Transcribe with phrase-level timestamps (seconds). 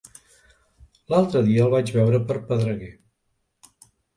[1.13, 2.91] L'altre dia el vaig veure per Pedreguer.